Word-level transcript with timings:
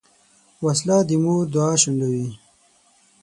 وسله 0.63 0.97
د 1.09 1.11
مور 1.23 1.41
دعا 1.53 1.73
شنډوي 1.81 2.27